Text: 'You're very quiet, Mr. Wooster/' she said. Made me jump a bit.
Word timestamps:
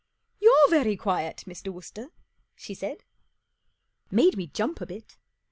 'You're 0.39 0.67
very 0.69 0.97
quiet, 0.97 1.43
Mr. 1.45 1.71
Wooster/' 1.71 2.09
she 2.55 2.73
said. 2.73 3.03
Made 4.09 4.35
me 4.35 4.47
jump 4.47 4.81
a 4.81 4.87
bit. 4.87 5.15